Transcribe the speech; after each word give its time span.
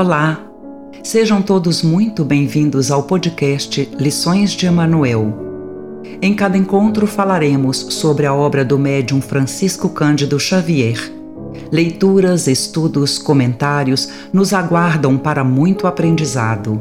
Olá! 0.00 0.40
Sejam 1.04 1.42
todos 1.42 1.82
muito 1.82 2.24
bem-vindos 2.24 2.90
ao 2.90 3.02
podcast 3.02 3.86
Lições 3.98 4.52
de 4.52 4.64
Emanuel. 4.64 6.00
Em 6.22 6.34
cada 6.34 6.56
encontro 6.56 7.06
falaremos 7.06 7.76
sobre 7.76 8.24
a 8.24 8.32
obra 8.32 8.64
do 8.64 8.78
médium 8.78 9.20
Francisco 9.20 9.90
Cândido 9.90 10.40
Xavier. 10.40 10.96
Leituras, 11.70 12.46
estudos, 12.46 13.18
comentários 13.18 14.08
nos 14.32 14.54
aguardam 14.54 15.18
para 15.18 15.44
muito 15.44 15.86
aprendizado. 15.86 16.80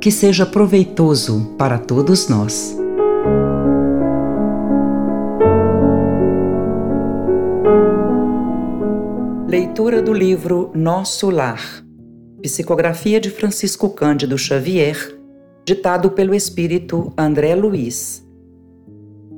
Que 0.00 0.12
seja 0.12 0.46
proveitoso 0.46 1.56
para 1.58 1.78
todos 1.78 2.28
nós. 2.28 2.78
Leitura 9.48 10.00
do 10.00 10.12
livro 10.12 10.70
Nosso 10.76 11.28
Lar 11.28 11.82
Psicografia 12.42 13.20
de 13.20 13.30
Francisco 13.30 13.88
Cândido 13.90 14.36
Xavier, 14.36 15.16
ditado 15.64 16.10
pelo 16.10 16.34
espírito 16.34 17.12
André 17.16 17.54
Luiz. 17.54 18.26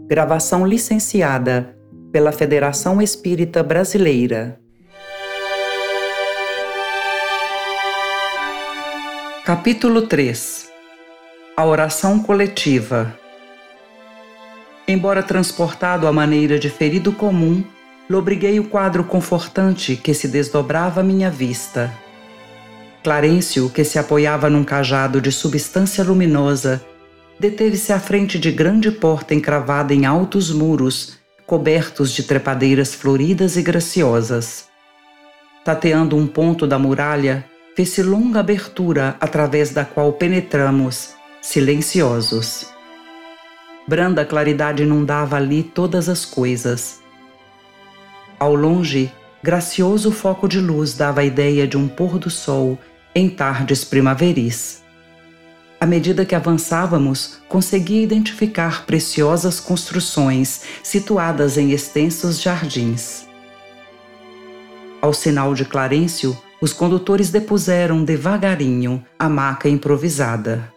Gravação 0.09 0.67
licenciada 0.67 1.77
pela 2.11 2.33
Federação 2.33 3.03
Espírita 3.03 3.63
Brasileira. 3.63 4.59
Capítulo 9.45 10.07
3 10.07 10.71
A 11.55 11.67
oração 11.67 12.19
coletiva. 12.19 13.15
Embora 14.89 15.23
transportado 15.23 16.07
à 16.07 16.13
maneira 16.13 16.59
de 16.59 16.71
ferido 16.71 17.13
comum, 17.13 17.63
lobriguei 18.09 18.59
o 18.59 18.65
quadro 18.65 19.05
confortante 19.05 19.95
que 19.95 20.15
se 20.15 20.27
desdobrava 20.27 21.03
à 21.03 21.05
minha 21.05 21.31
vista 21.31 21.93
Clarencio, 23.05 23.69
que 23.69 23.85
se 23.85 23.99
apoiava 23.99 24.49
num 24.49 24.65
cajado 24.65 25.21
de 25.21 25.31
substância 25.31 26.03
luminosa, 26.03 26.83
deteve-se 27.39 27.93
à 27.93 28.01
frente 28.01 28.39
de 28.39 28.51
grande 28.51 28.91
porta 28.91 29.35
encravada 29.35 29.93
em 29.93 30.07
altos 30.07 30.51
muros, 30.51 31.19
cobertos 31.47 32.13
de 32.13 32.23
trepadeiras 32.23 32.95
floridas 32.95 33.59
e 33.59 33.63
graciosas. 33.63 34.69
Tateando 35.63 36.17
um 36.17 36.27
ponto 36.27 36.67
da 36.67 36.79
muralha, 36.79 37.45
fez-se 37.77 38.03
longa 38.03 38.41
abertura 38.41 39.17
através 39.21 39.69
da 39.69 39.85
qual 39.85 40.15
penetramos, 40.15 41.11
silenciosos. 41.43 42.73
Branda 43.87 44.25
claridade 44.25 44.83
inundava 44.83 45.37
ali 45.37 45.63
todas 45.63 46.09
as 46.09 46.25
coisas. 46.25 47.03
Ao 48.41 48.55
longe, 48.55 49.13
gracioso 49.43 50.11
foco 50.11 50.49
de 50.49 50.59
luz 50.59 50.95
dava 50.95 51.21
a 51.21 51.25
ideia 51.25 51.69
de 51.69 51.77
um 51.77 51.87
pôr 51.87 52.19
do 52.19 52.31
sol 52.31 52.79
em 53.15 53.29
tardes 53.29 53.85
primaveris. 53.85 54.83
À 55.81 55.87
medida 55.87 56.25
que 56.25 56.35
avançávamos, 56.35 57.39
conseguia 57.49 58.03
identificar 58.03 58.87
preciosas 58.87 59.61
construções 59.61 60.63
situadas 60.83 61.59
em 61.59 61.73
extensos 61.73 62.41
jardins. 62.41 63.27
Ao 65.01 65.13
sinal 65.13 65.55
de 65.55 65.65
Clarencio, 65.65 66.37
os 66.61 66.73
condutores 66.73 67.31
depuseram 67.31 68.03
devagarinho 68.03 69.05
a 69.19 69.29
maca 69.29 69.69
improvisada. 69.69 70.73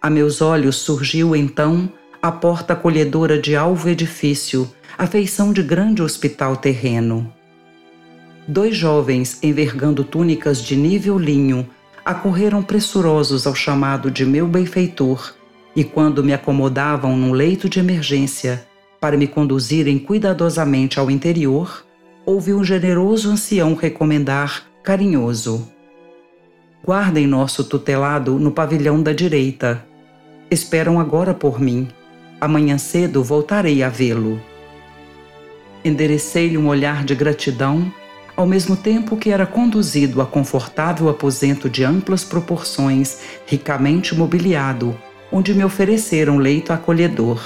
A 0.00 0.08
meus 0.08 0.40
olhos 0.40 0.76
surgiu 0.76 1.36
então 1.36 1.92
a 2.22 2.32
porta 2.32 2.72
acolhedora 2.72 3.38
de 3.38 3.54
alvo 3.54 3.90
edifício, 3.90 4.72
a 4.96 5.06
feição 5.06 5.52
de 5.52 5.62
grande 5.62 6.02
hospital 6.02 6.56
terreno. 6.56 7.30
Dois 8.46 8.76
jovens, 8.76 9.38
envergando 9.42 10.04
túnicas 10.04 10.62
de 10.62 10.76
nível 10.76 11.18
linho, 11.18 11.66
acorreram 12.04 12.62
pressurosos 12.62 13.46
ao 13.46 13.54
chamado 13.54 14.10
de 14.10 14.26
meu 14.26 14.46
benfeitor, 14.46 15.34
e 15.74 15.82
quando 15.82 16.22
me 16.22 16.34
acomodavam 16.34 17.16
num 17.16 17.32
leito 17.32 17.70
de 17.70 17.80
emergência 17.80 18.66
para 19.00 19.16
me 19.16 19.26
conduzirem 19.26 19.98
cuidadosamente 19.98 21.00
ao 21.00 21.10
interior, 21.10 21.84
ouvi 22.26 22.52
um 22.52 22.62
generoso 22.62 23.30
ancião 23.30 23.74
recomendar, 23.74 24.64
carinhoso: 24.82 25.66
Guardem 26.84 27.26
nosso 27.26 27.64
tutelado 27.64 28.38
no 28.38 28.50
pavilhão 28.50 29.02
da 29.02 29.14
direita. 29.14 29.82
Esperam 30.50 31.00
agora 31.00 31.32
por 31.32 31.58
mim. 31.58 31.88
Amanhã 32.38 32.76
cedo 32.76 33.24
voltarei 33.24 33.82
a 33.82 33.88
vê-lo. 33.88 34.38
Enderecei-lhe 35.82 36.58
um 36.58 36.68
olhar 36.68 37.04
de 37.04 37.14
gratidão 37.14 37.90
ao 38.36 38.46
mesmo 38.46 38.76
tempo 38.76 39.16
que 39.16 39.30
era 39.30 39.46
conduzido 39.46 40.20
a 40.20 40.26
confortável 40.26 41.08
aposento 41.08 41.70
de 41.70 41.84
amplas 41.84 42.24
proporções, 42.24 43.18
ricamente 43.46 44.14
mobiliado, 44.14 44.96
onde 45.30 45.54
me 45.54 45.64
ofereceram 45.64 46.38
leito 46.38 46.72
acolhedor. 46.72 47.40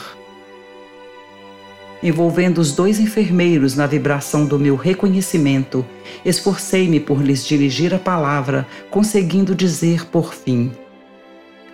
Envolvendo 2.02 2.58
os 2.58 2.72
dois 2.72 3.00
enfermeiros 3.00 3.74
na 3.74 3.86
vibração 3.86 4.46
do 4.46 4.58
meu 4.58 4.76
reconhecimento, 4.76 5.84
esforcei-me 6.24 7.00
por 7.00 7.20
lhes 7.20 7.44
dirigir 7.44 7.92
a 7.92 7.98
palavra, 7.98 8.66
conseguindo 8.88 9.54
dizer 9.54 10.06
por 10.06 10.32
fim: 10.32 10.70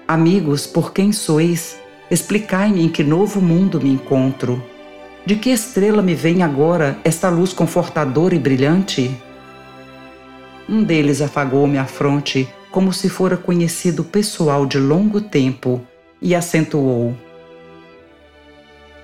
Amigos, 0.09 0.67
por 0.67 0.93
quem 0.93 1.13
sois? 1.13 1.79
Explicai-me 2.11 2.85
em 2.85 2.89
que 2.89 3.03
novo 3.03 3.41
mundo 3.41 3.81
me 3.81 3.91
encontro. 3.91 4.63
De 5.27 5.37
que 5.37 5.49
estrela 5.49 6.03
me 6.03 6.15
vem 6.15 6.43
agora 6.43 6.99
esta 7.03 7.31
luz 7.31 7.55
confortadora 7.55 8.35
e 8.35 8.39
brilhante? 8.39 9.11
Um 10.69 10.85
deles 10.85 11.23
afagou-me 11.23 11.79
a 11.79 11.87
fronte 11.87 12.47
como 12.71 12.93
se 12.93 13.09
fora 13.09 13.35
conhecido 13.35 14.05
pessoal 14.05 14.67
de 14.67 14.79
longo 14.79 15.23
tempo 15.23 15.81
e 16.21 16.35
acentuou: 16.35 17.17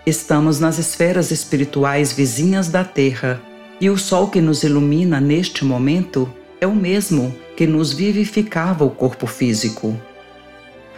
Estamos 0.04 0.60
nas 0.60 0.78
esferas 0.78 1.30
espirituais 1.30 2.12
vizinhas 2.12 2.68
da 2.68 2.84
Terra 2.84 3.40
e 3.80 3.88
o 3.88 3.96
sol 3.96 4.28
que 4.28 4.42
nos 4.42 4.62
ilumina 4.62 5.22
neste 5.22 5.64
momento 5.64 6.30
é 6.60 6.66
o 6.66 6.76
mesmo 6.76 7.34
que 7.56 7.66
nos 7.66 7.94
vivificava 7.94 8.84
o 8.84 8.90
corpo 8.90 9.26
físico. 9.26 9.98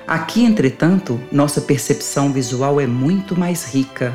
Aqui, 0.04 0.44
entretanto, 0.44 1.20
nossa 1.30 1.60
percepção 1.60 2.32
visual 2.32 2.80
é 2.80 2.88
muito 2.88 3.38
mais 3.38 3.64
rica 3.72 4.12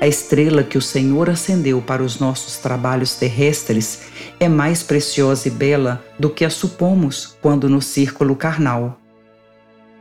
a 0.00 0.06
estrela 0.06 0.62
que 0.62 0.76
o 0.76 0.82
Senhor 0.82 1.30
acendeu 1.30 1.80
para 1.80 2.02
os 2.02 2.18
nossos 2.18 2.56
trabalhos 2.56 3.14
terrestres 3.14 4.02
é 4.40 4.48
mais 4.48 4.82
preciosa 4.82 5.48
e 5.48 5.50
bela 5.50 6.04
do 6.18 6.28
que 6.28 6.44
a 6.44 6.50
supomos 6.50 7.36
quando 7.40 7.68
no 7.68 7.80
círculo 7.80 8.34
carnal. 8.36 8.98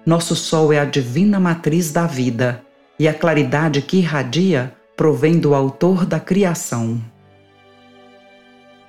Nosso 0.06 0.36
sol 0.36 0.74
é 0.74 0.80
a 0.80 0.86
divina 0.86 1.40
matriz 1.40 1.92
da 1.92 2.06
vida 2.06 2.62
e 3.00 3.08
a 3.08 3.14
claridade 3.14 3.82
que 3.82 3.98
irradia 3.98 4.74
provém 4.98 5.40
do 5.40 5.54
Autor 5.54 6.06
da 6.06 6.20
criação. 6.20 7.02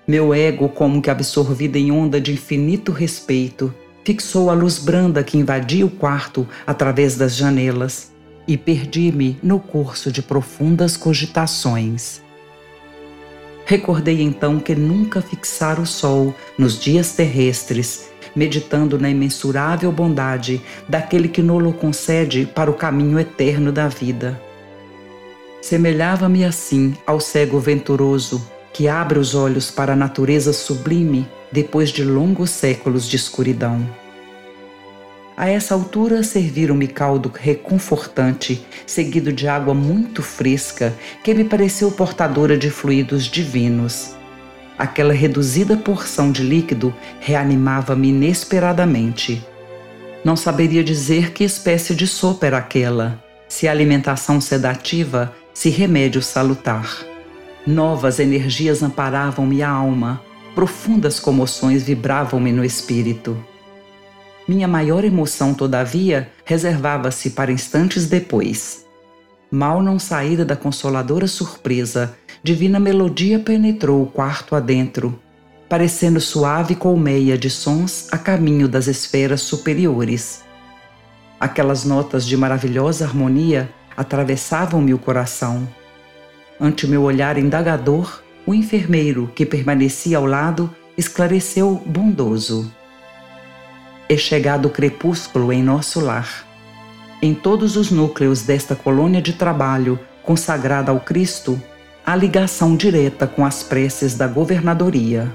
Meu 0.07 0.35
ego, 0.35 0.69
como 0.69 1.01
que 1.01 1.09
absorvido 1.09 1.77
em 1.77 1.91
onda 1.91 2.21
de 2.21 2.33
infinito 2.33 2.93
respeito, 2.93 3.73
fixou 4.05 4.51
a 4.51 4.55
luz 4.55 4.79
branda 4.79 5.23
que 5.23 5.39
invadia 5.39 5.87
o 5.87 5.91
quarto 5.91 6.47
através 6.67 7.17
das 7.17 7.37
janelas 7.37 8.14
e 8.47 8.57
perdi-me 8.57 9.39
no 9.43 9.59
curso 9.59 10.13
de 10.13 10.23
profundas 10.23 10.97
cogitações. 10.97 12.23
Recordei 13.67 14.21
então 14.21 14.61
que 14.61 14.75
nunca 14.75 15.23
fixar 15.23 15.81
o 15.81 15.87
sol 15.87 16.35
nos 16.59 16.79
dias 16.79 17.13
terrestres, 17.13 18.11
meditando 18.37 18.99
na 18.99 19.09
imensurável 19.09 19.91
bondade 19.91 20.61
daquele 20.89 21.29
que 21.29 21.43
nolo 21.43 21.73
concede 21.73 22.47
para 22.47 22.71
o 22.71 22.75
caminho 22.75 23.19
eterno 23.19 23.73
da 23.73 23.89
vida. 23.89 24.41
Semelhava-me 25.63 26.45
assim 26.45 26.95
ao 27.07 27.19
cego 27.19 27.59
venturoso 27.59 28.47
que 28.71 28.87
abre 28.87 29.19
os 29.19 29.35
olhos 29.35 29.71
para 29.71 29.95
a 29.95 29.97
natureza 29.97 30.53
sublime 30.53 31.27
depois 31.51 31.91
de 31.91 32.05
longos 32.05 32.51
séculos 32.51 33.09
de 33.09 33.17
escuridão. 33.17 34.04
A 35.37 35.49
essa 35.49 35.75
altura 35.75 36.23
serviram-me 36.23 36.87
caldo 36.87 37.31
reconfortante, 37.35 38.65
seguido 38.87 39.33
de 39.33 39.49
água 39.49 39.75
muito 39.75 40.23
fresca, 40.23 40.95
que 41.25 41.35
me 41.35 41.45
pareceu 41.45 41.91
portadora 41.91 42.57
de 42.57 42.71
fluidos 42.71 43.25
divinos. 43.25 44.15
Aquela 44.79 45.13
reduzida 45.13 45.77
porção 45.77 46.31
de 46.31 46.43
líquido 46.43 46.95
reanimava-me 47.19 48.11
inesperadamente. 48.11 49.45
Não 50.25 50.37
saberia 50.37 50.85
dizer 50.85 51.33
que 51.33 51.43
espécie 51.43 51.97
de 51.97 52.07
sopa 52.07 52.47
era 52.47 52.59
aquela, 52.59 53.23
se 53.49 53.67
alimentação 53.67 54.41
sedativa, 54.41 55.35
se 55.53 55.69
remédio 55.69 56.23
salutar. 56.23 57.05
Novas 57.67 58.21
energias 58.21 58.85
amparavam-me 58.85 59.63
a 59.63 59.71
alma, 59.71 60.23
profundas 60.55 61.19
comoções 61.19 61.83
vibravam-me 61.83 62.53
no 62.53 62.65
espírito. 62.65 63.37
Minha 64.47 64.69
maior 64.69 65.05
emoção, 65.05 65.55
todavia, 65.55 66.31
reservava-se 66.45 67.31
para 67.31 67.51
instantes 67.51 68.07
depois. 68.07 68.85
Mal 69.51 69.83
não 69.83 69.99
saída 69.99 70.45
da 70.45 70.55
consoladora 70.57 71.27
surpresa, 71.27 72.15
divina 72.43 72.79
melodia 72.79 73.39
penetrou 73.39 74.03
o 74.03 74.07
quarto 74.07 74.55
adentro. 74.55 75.19
parecendo 75.69 76.21
suave 76.21 76.75
colmeia 76.75 77.37
de 77.37 77.51
sons 77.51 78.07
a 78.13 78.19
caminho 78.19 78.69
das 78.69 78.87
esferas 78.87 79.41
superiores. 79.41 80.45
Aquelas 81.41 81.85
notas 81.85 82.25
de 82.25 82.37
maravilhosa 82.37 83.05
harmonia 83.05 83.69
atravessavam-me 83.97 84.95
o 84.95 84.99
coração. 84.99 85.67
Ante 86.61 86.87
meu 86.87 87.03
olhar 87.03 87.37
indagador, 87.39 88.23
o 88.47 88.55
enfermeiro 88.55 89.31
que 89.35 89.45
permanecia 89.45 90.19
ao 90.19 90.27
lado 90.27 90.73
esclareceu 90.97 91.83
bondoso. 91.85 92.71
É 94.07 94.19
chegado 94.19 94.67
o 94.67 94.71
crepúsculo 94.71 95.51
em 95.51 95.63
nosso 95.63 95.99
lar. 95.99 96.47
Em 97.23 97.33
todos 97.33 97.75
os 97.75 97.91
núcleos 97.91 98.43
desta 98.43 98.77
colônia 98.77 99.23
de 99.23 99.33
trabalho 99.33 99.99
consagrada 100.23 100.91
ao 100.91 101.01
Cristo, 101.01 101.61
há 102.05 102.15
ligação 102.15 102.77
direta 102.77 103.27
com 103.27 103.47
as 103.47 103.63
preces 103.63 104.15
da 104.15 104.27
governadoria. 104.27 105.33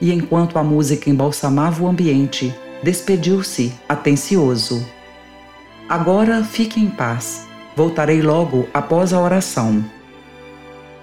E 0.00 0.10
enquanto 0.10 0.58
a 0.58 0.64
música 0.64 1.10
embalsamava 1.10 1.82
o 1.82 1.86
ambiente, 1.86 2.54
despediu-se, 2.82 3.74
atencioso. 3.86 4.82
Agora 5.86 6.42
fique 6.42 6.80
em 6.80 6.88
paz, 6.88 7.46
voltarei 7.76 8.22
logo 8.22 8.66
após 8.72 9.12
a 9.12 9.20
oração. 9.20 9.84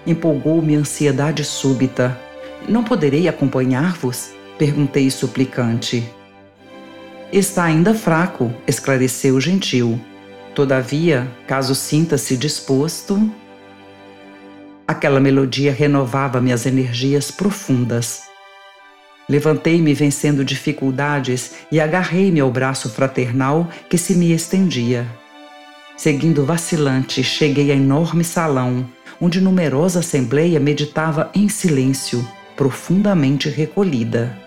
Empolgou-me 0.04 0.74
ansiedade 0.74 1.44
súbita. 1.44 2.18
Não 2.68 2.82
poderei 2.82 3.28
acompanhar-vos? 3.28 4.30
Perguntei 4.58 5.08
suplicante. 5.08 6.15
Está 7.32 7.64
ainda 7.64 7.92
fraco, 7.92 8.54
esclareceu 8.68 9.34
o 9.34 9.40
gentil. 9.40 10.00
Todavia, 10.54 11.28
caso 11.46 11.74
sinta-se 11.74 12.36
disposto. 12.36 13.30
Aquela 14.86 15.18
melodia 15.18 15.72
renovava 15.72 16.40
minhas 16.40 16.66
energias 16.66 17.32
profundas. 17.32 18.22
Levantei-me 19.28 19.92
vencendo 19.92 20.44
dificuldades 20.44 21.52
e 21.72 21.80
agarrei-me 21.80 22.38
ao 22.38 22.50
braço 22.50 22.88
fraternal 22.88 23.68
que 23.90 23.98
se 23.98 24.14
me 24.14 24.32
estendia. 24.32 25.04
Seguindo 25.96 26.44
vacilante, 26.44 27.24
cheguei 27.24 27.72
a 27.72 27.74
enorme 27.74 28.22
salão, 28.22 28.88
onde 29.20 29.40
numerosa 29.40 29.98
assembleia 29.98 30.60
meditava 30.60 31.28
em 31.34 31.48
silêncio, 31.48 32.26
profundamente 32.54 33.48
recolhida. 33.48 34.45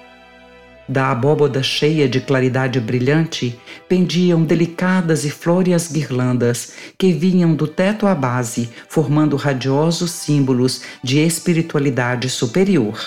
Da 0.89 1.11
abóboda 1.11 1.61
cheia 1.61 2.09
de 2.09 2.19
claridade 2.19 2.79
brilhante 2.79 3.59
pendiam 3.87 4.43
delicadas 4.43 5.23
e 5.23 5.29
flóreas 5.29 5.91
guirlandas 5.91 6.73
que 6.97 7.13
vinham 7.13 7.53
do 7.53 7.67
teto 7.67 8.07
à 8.07 8.15
base, 8.15 8.71
formando 8.87 9.35
radiosos 9.35 10.09
símbolos 10.09 10.81
de 11.03 11.19
espiritualidade 11.19 12.27
superior. 12.27 12.99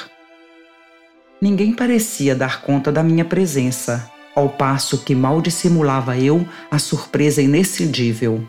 Ninguém 1.40 1.75
parecia 1.75 2.37
dar 2.37 2.62
conta 2.62 2.93
da 2.93 3.02
minha 3.02 3.25
presença, 3.25 4.08
ao 4.32 4.49
passo 4.49 4.99
que 4.99 5.12
mal 5.12 5.40
dissimulava 5.40 6.17
eu 6.17 6.46
a 6.70 6.78
surpresa 6.78 7.43
inexcedível. 7.43 8.46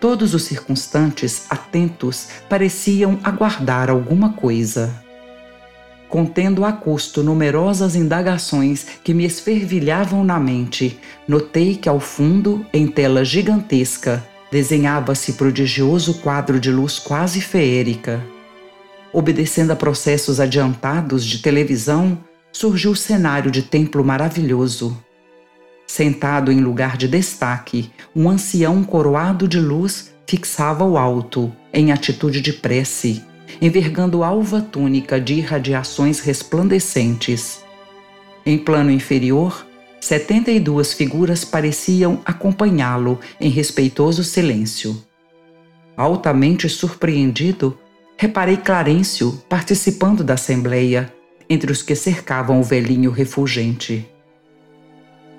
Todos 0.00 0.32
os 0.32 0.44
circunstantes, 0.44 1.44
atentos, 1.50 2.28
pareciam 2.48 3.20
aguardar 3.22 3.90
alguma 3.90 4.32
coisa. 4.32 5.01
Contendo 6.12 6.62
a 6.66 6.72
custo 6.72 7.22
numerosas 7.22 7.96
indagações 7.96 8.86
que 9.02 9.14
me 9.14 9.24
esfervilhavam 9.24 10.22
na 10.22 10.38
mente, 10.38 11.00
notei 11.26 11.74
que 11.74 11.88
ao 11.88 11.98
fundo, 11.98 12.66
em 12.70 12.86
tela 12.86 13.24
gigantesca, 13.24 14.22
desenhava-se 14.50 15.32
prodigioso 15.32 16.20
quadro 16.20 16.60
de 16.60 16.70
luz 16.70 16.98
quase 16.98 17.40
feérica. 17.40 18.22
Obedecendo 19.10 19.70
a 19.70 19.74
processos 19.74 20.38
adiantados 20.38 21.24
de 21.24 21.38
televisão, 21.38 22.18
surgiu 22.52 22.90
o 22.90 22.96
cenário 22.96 23.50
de 23.50 23.62
templo 23.62 24.04
maravilhoso. 24.04 24.94
Sentado 25.86 26.52
em 26.52 26.60
lugar 26.60 26.98
de 26.98 27.08
destaque, 27.08 27.90
um 28.14 28.28
ancião 28.28 28.84
coroado 28.84 29.48
de 29.48 29.58
luz 29.58 30.12
fixava 30.26 30.84
o 30.84 30.98
alto, 30.98 31.50
em 31.72 31.90
atitude 31.90 32.42
de 32.42 32.52
prece, 32.52 33.24
envergando 33.60 34.22
alva 34.22 34.60
túnica 34.60 35.20
de 35.20 35.34
irradiações 35.34 36.20
resplandecentes. 36.20 37.62
Em 38.44 38.58
plano 38.58 38.90
inferior, 38.90 39.66
setenta 40.00 40.50
e 40.50 40.58
duas 40.58 40.92
figuras 40.92 41.44
pareciam 41.44 42.20
acompanhá-lo 42.24 43.20
em 43.40 43.48
respeitoso 43.48 44.24
silêncio. 44.24 45.00
Altamente 45.96 46.68
surpreendido, 46.68 47.78
reparei 48.16 48.56
Clarencio 48.56 49.42
participando 49.48 50.24
da 50.24 50.34
assembleia, 50.34 51.12
entre 51.48 51.70
os 51.70 51.82
que 51.82 51.94
cercavam 51.94 52.60
o 52.60 52.64
velhinho 52.64 53.10
refulgente. 53.10 54.08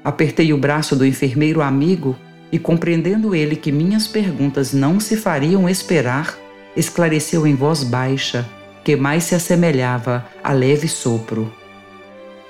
Apertei 0.04 0.54
o 0.54 0.58
braço 0.58 0.96
do 0.96 1.06
enfermeiro 1.06 1.62
amigo 1.62 2.16
e, 2.52 2.60
compreendendo 2.60 3.34
ele 3.34 3.56
que 3.56 3.72
minhas 3.72 4.08
perguntas 4.08 4.74
não 4.74 5.00
se 5.00 5.18
fariam 5.18 5.68
esperar, 5.68 6.38
esclareceu 6.76 7.46
em 7.46 7.56
voz 7.56 7.84
baixa, 7.84 8.48
que 8.84 8.96
mais 8.96 9.24
se 9.26 9.36
assemelhava 9.36 10.26
a 10.44 10.52
leve 10.54 10.88
sopro. 10.88 11.52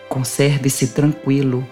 Conserve-se 0.10 0.88
tranquilo. 0.88 1.68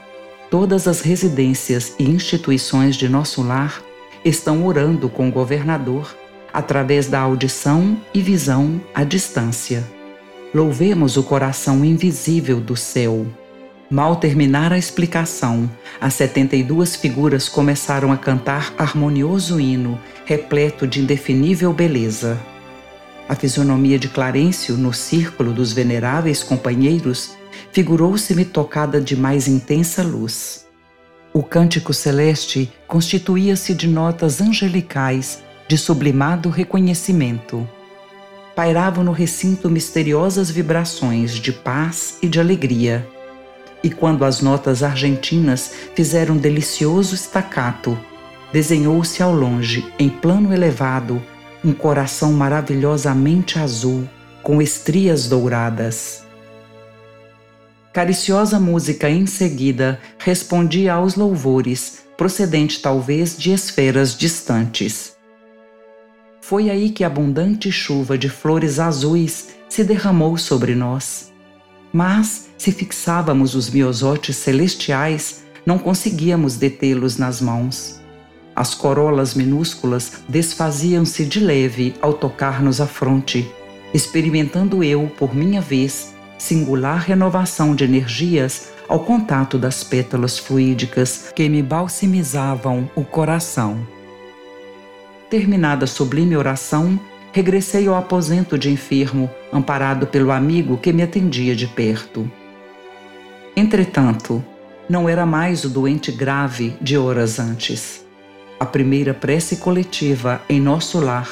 Todas 0.49 0.87
as 0.87 1.01
residências 1.01 1.95
e 1.97 2.03
instituições 2.03 2.95
de 2.95 3.07
nosso 3.07 3.41
lar 3.41 3.81
estão 4.23 4.65
orando 4.65 5.09
com 5.09 5.29
o 5.29 5.31
governador 5.31 6.15
através 6.53 7.07
da 7.07 7.19
audição 7.19 7.97
e 8.13 8.21
visão 8.21 8.81
à 8.93 9.03
distância. 9.03 9.83
Louvemos 10.53 11.15
o 11.15 11.23
coração 11.23 11.85
invisível 11.85 12.59
do 12.59 12.75
céu. 12.75 13.25
Mal 13.91 14.15
terminar 14.15 14.71
a 14.71 14.77
explicação, 14.77 15.69
as 15.99 16.13
setenta 16.13 16.55
e 16.55 16.63
duas 16.63 16.95
figuras 16.95 17.49
começaram 17.49 18.09
a 18.13 18.15
cantar 18.15 18.73
harmonioso 18.77 19.59
hino, 19.59 19.99
repleto 20.23 20.87
de 20.87 21.01
indefinível 21.01 21.73
beleza. 21.73 22.39
A 23.27 23.35
fisionomia 23.35 23.99
de 23.99 24.07
Clarencio, 24.07 24.77
no 24.77 24.93
círculo 24.93 25.51
dos 25.51 25.73
veneráveis 25.73 26.41
companheiros, 26.41 27.35
figurou-se-me 27.73 28.45
tocada 28.45 29.01
de 29.01 29.17
mais 29.17 29.45
intensa 29.49 30.01
luz. 30.01 30.65
O 31.33 31.43
cântico 31.43 31.93
celeste 31.93 32.71
constituía-se 32.87 33.73
de 33.73 33.89
notas 33.89 34.39
angelicais 34.39 35.43
de 35.67 35.77
sublimado 35.77 36.47
reconhecimento. 36.47 37.67
Pairavam 38.55 39.03
no 39.03 39.11
recinto 39.11 39.69
misteriosas 39.69 40.49
vibrações 40.49 41.33
de 41.33 41.51
paz 41.51 42.19
e 42.21 42.29
de 42.29 42.39
alegria. 42.39 43.05
E 43.83 43.89
quando 43.89 44.23
as 44.23 44.41
notas 44.41 44.83
argentinas 44.83 45.71
fizeram 45.95 46.35
um 46.35 46.37
delicioso 46.37 47.15
estacato, 47.15 47.97
desenhou-se 48.53 49.21
ao 49.23 49.33
longe, 49.33 49.91
em 49.97 50.09
plano 50.09 50.53
elevado, 50.53 51.21
um 51.63 51.73
coração 51.73 52.33
maravilhosamente 52.33 53.57
azul, 53.57 54.07
com 54.43 54.61
estrias 54.61 55.27
douradas. 55.27 56.23
Cariciosa 57.93 58.59
música 58.59 59.09
em 59.09 59.25
seguida 59.25 59.99
respondia 60.17 60.93
aos 60.93 61.15
louvores, 61.15 61.99
procedente 62.15 62.81
talvez 62.81 63.37
de 63.37 63.51
esferas 63.51 64.15
distantes. 64.15 65.15
Foi 66.41 66.69
aí 66.69 66.89
que 66.89 67.03
abundante 67.03 67.71
chuva 67.71 68.17
de 68.17 68.29
flores 68.29 68.79
azuis 68.79 69.49
se 69.67 69.83
derramou 69.83 70.37
sobre 70.37 70.73
nós. 70.75 71.31
Mas, 71.93 72.49
se 72.57 72.71
fixávamos 72.71 73.55
os 73.55 73.69
miosotes 73.69 74.35
celestiais, 74.37 75.43
não 75.65 75.77
conseguíamos 75.77 76.55
detê-los 76.55 77.17
nas 77.17 77.41
mãos. 77.41 77.99
As 78.55 78.73
corolas 78.73 79.33
minúsculas 79.33 80.13
desfaziam-se 80.27 81.25
de 81.25 81.39
leve 81.39 81.95
ao 82.01 82.13
tocar-nos 82.13 82.81
a 82.81 82.87
fronte, 82.87 83.49
experimentando 83.93 84.83
eu, 84.83 85.11
por 85.17 85.35
minha 85.35 85.61
vez, 85.61 86.13
singular 86.37 86.99
renovação 86.99 87.75
de 87.75 87.83
energias 87.83 88.71
ao 88.87 88.99
contato 88.99 89.57
das 89.57 89.83
pétalas 89.83 90.37
fluídicas 90.37 91.31
que 91.35 91.47
me 91.47 91.61
balsamizavam 91.61 92.89
o 92.95 93.03
coração. 93.03 93.79
Terminada 95.29 95.85
a 95.85 95.87
sublime 95.87 96.35
oração, 96.35 96.99
regressei 97.31 97.87
ao 97.87 97.95
aposento 97.95 98.57
de 98.57 98.69
enfermo, 98.69 99.29
amparado 99.51 100.07
pelo 100.07 100.31
amigo 100.31 100.77
que 100.77 100.91
me 100.91 101.01
atendia 101.01 101.55
de 101.55 101.67
perto. 101.67 102.29
Entretanto, 103.55 104.43
não 104.89 105.07
era 105.07 105.25
mais 105.25 105.63
o 105.63 105.69
doente 105.69 106.11
grave 106.11 106.75
de 106.81 106.97
horas 106.97 107.39
antes. 107.39 108.05
A 108.59 108.65
primeira 108.65 109.13
prece 109.13 109.57
coletiva 109.57 110.41
em 110.49 110.59
nosso 110.59 110.99
lar 110.99 111.29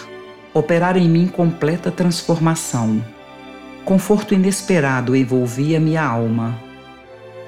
operara 0.54 0.98
em 0.98 1.08
mim 1.08 1.28
completa 1.28 1.92
transformação. 1.92 3.04
Conforto 3.86 4.34
inesperado 4.34 5.16
envolvia 5.16 5.80
minha 5.80 6.04
alma. 6.04 6.58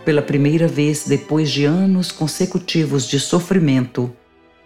Pela 0.03 0.21
primeira 0.21 0.67
vez 0.67 1.05
depois 1.07 1.49
de 1.49 1.65
anos 1.65 2.11
consecutivos 2.11 3.07
de 3.07 3.19
sofrimento, 3.19 4.11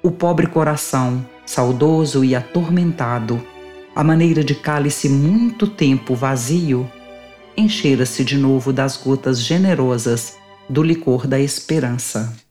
o 0.02 0.12
pobre 0.12 0.48
coração 0.48 1.26
saudoso 1.46 2.26
e 2.26 2.36
atormentado, 2.36 3.42
à 3.96 4.04
maneira 4.04 4.44
de 4.44 4.54
cálice 4.54 5.08
muito 5.08 5.66
tempo 5.68 6.14
vazio, 6.14 6.90
enchera-se 7.56 8.26
de 8.26 8.38
novo 8.38 8.74
das 8.74 8.98
gotas 8.98 9.42
generosas 9.42 10.38
do 10.68 10.84
licor 10.84 11.26
da 11.26 11.40
esperança. 11.40 12.45